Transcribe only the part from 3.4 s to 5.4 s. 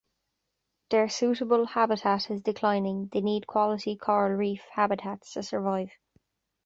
quality coral reef habitats